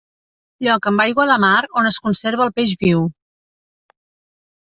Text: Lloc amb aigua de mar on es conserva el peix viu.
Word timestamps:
Lloc 0.67 0.87
amb 0.91 1.01
aigua 1.03 1.25
de 1.31 1.35
mar 1.43 1.59
on 1.81 1.89
es 1.91 1.99
conserva 2.07 2.47
el 2.47 2.53
peix 2.57 2.75
viu. 2.85 3.03